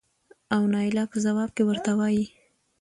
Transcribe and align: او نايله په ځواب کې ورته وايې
او 0.55 0.61
نايله 0.73 1.03
په 1.11 1.17
ځواب 1.25 1.49
کې 1.55 1.63
ورته 1.65 1.91
وايې 1.99 2.25